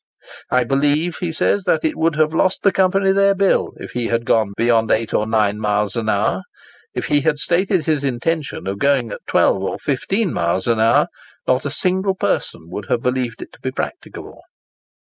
"I 0.49 0.63
believe," 0.63 1.17
he 1.17 1.31
says, 1.31 1.65
"that 1.65 1.85
it 1.85 1.95
would 1.95 2.15
have 2.15 2.33
lost 2.33 2.63
the 2.63 2.71
Company 2.71 3.11
their 3.11 3.35
bill 3.35 3.73
if 3.75 3.91
he 3.91 4.07
had 4.07 4.25
gone 4.25 4.53
beyond 4.57 4.89
8 4.89 5.13
or 5.13 5.27
9 5.27 5.59
miles 5.59 5.95
an 5.95 6.09
hour. 6.09 6.41
If 6.95 7.05
he 7.05 7.21
had 7.21 7.37
stated 7.37 7.85
his 7.85 8.03
intention 8.03 8.65
of 8.65 8.79
going 8.79 9.13
12 9.27 9.61
or 9.61 9.77
15 9.77 10.33
miles 10.33 10.65
an 10.67 10.79
hour, 10.79 11.05
not 11.47 11.65
a 11.65 11.69
single 11.69 12.15
person 12.15 12.61
would 12.71 12.85
have 12.87 13.03
believed 13.03 13.43
it 13.43 13.53
to 13.53 13.59
be 13.59 13.69
practicable." 13.69 14.41